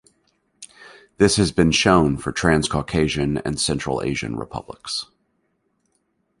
This 1.17 1.35
has 1.35 1.51
been 1.51 1.69
shown 1.69 2.17
for 2.17 2.31
Transcaucasian 2.33 3.39
and 3.45 3.61
Central 3.61 4.01
Asian 4.01 4.35
republics. 4.35 5.05